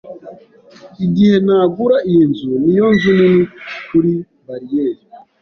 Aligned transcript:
Igihe 1.05 1.35
nagura 1.45 1.97
iyi 2.09 2.23
nzu, 2.31 2.47
niyo 2.63 2.85
nzu 2.93 3.09
nini 3.17 3.43
kuri 3.87 4.11
bariyeri. 4.45 5.01